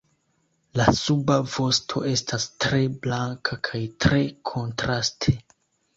[0.79, 5.37] La suba vosto estas tre blanka kaj tre kontraste.